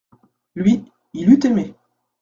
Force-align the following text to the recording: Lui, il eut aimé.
Lui, 0.55 0.83
il 1.13 1.31
eut 1.31 1.45
aimé. 1.45 1.75